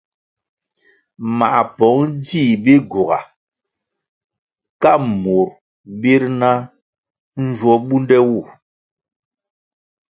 [1.37, 3.19] Mā pong djih Bigyuga
[4.81, 4.91] ka
[5.23, 5.51] murʼ
[6.01, 6.49] birʼ na
[7.45, 8.41] njwo bunde wu.